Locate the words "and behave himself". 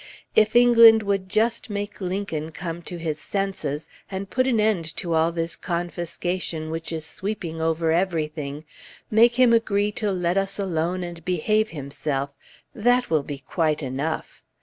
11.03-12.31